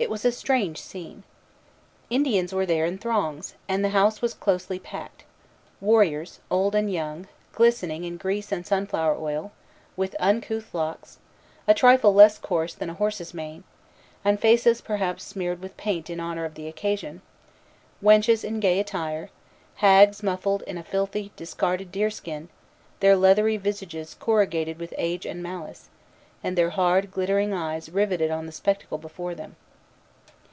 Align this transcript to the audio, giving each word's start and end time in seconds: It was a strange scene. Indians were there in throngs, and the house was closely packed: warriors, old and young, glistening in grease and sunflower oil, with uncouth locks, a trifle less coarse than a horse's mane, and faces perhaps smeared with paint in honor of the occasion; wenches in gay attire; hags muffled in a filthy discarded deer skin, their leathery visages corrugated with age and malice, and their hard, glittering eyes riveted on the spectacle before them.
It 0.00 0.10
was 0.10 0.24
a 0.24 0.30
strange 0.30 0.80
scene. 0.80 1.24
Indians 2.08 2.52
were 2.54 2.64
there 2.64 2.86
in 2.86 2.98
throngs, 2.98 3.56
and 3.68 3.84
the 3.84 3.88
house 3.88 4.22
was 4.22 4.32
closely 4.32 4.78
packed: 4.78 5.24
warriors, 5.80 6.38
old 6.52 6.76
and 6.76 6.88
young, 6.88 7.26
glistening 7.50 8.04
in 8.04 8.16
grease 8.16 8.52
and 8.52 8.64
sunflower 8.64 9.16
oil, 9.18 9.50
with 9.96 10.14
uncouth 10.20 10.72
locks, 10.72 11.18
a 11.66 11.74
trifle 11.74 12.14
less 12.14 12.38
coarse 12.38 12.74
than 12.74 12.90
a 12.90 12.94
horse's 12.94 13.34
mane, 13.34 13.64
and 14.24 14.38
faces 14.38 14.80
perhaps 14.80 15.24
smeared 15.24 15.60
with 15.60 15.76
paint 15.76 16.08
in 16.08 16.20
honor 16.20 16.44
of 16.44 16.54
the 16.54 16.68
occasion; 16.68 17.20
wenches 18.00 18.44
in 18.44 18.60
gay 18.60 18.78
attire; 18.78 19.30
hags 19.78 20.22
muffled 20.22 20.62
in 20.62 20.78
a 20.78 20.84
filthy 20.84 21.32
discarded 21.34 21.90
deer 21.90 22.08
skin, 22.08 22.48
their 23.00 23.16
leathery 23.16 23.56
visages 23.56 24.14
corrugated 24.20 24.78
with 24.78 24.94
age 24.96 25.26
and 25.26 25.42
malice, 25.42 25.88
and 26.44 26.56
their 26.56 26.70
hard, 26.70 27.10
glittering 27.10 27.52
eyes 27.52 27.88
riveted 27.90 28.30
on 28.30 28.46
the 28.46 28.52
spectacle 28.52 28.98
before 28.98 29.34
them. 29.34 29.56